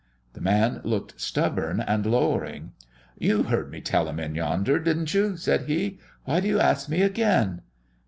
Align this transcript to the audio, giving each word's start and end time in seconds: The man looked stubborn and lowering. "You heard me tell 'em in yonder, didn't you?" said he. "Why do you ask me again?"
The 0.33 0.41
man 0.41 0.81
looked 0.83 1.21
stubborn 1.21 1.79
and 1.79 2.07
lowering. 2.07 2.71
"You 3.19 3.43
heard 3.43 3.69
me 3.69 3.81
tell 3.81 4.09
'em 4.09 4.19
in 4.19 4.33
yonder, 4.33 4.79
didn't 4.79 5.13
you?" 5.13 5.37
said 5.37 5.65
he. 5.65 5.99
"Why 6.25 6.39
do 6.39 6.47
you 6.47 6.59
ask 6.59 6.89
me 6.89 7.03
again?" 7.03 7.61